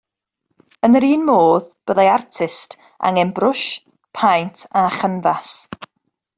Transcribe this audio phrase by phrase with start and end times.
[0.87, 2.75] Yn yr un modd, byddai artist
[3.11, 3.69] angen brwsh,
[4.21, 5.57] paent a chynfas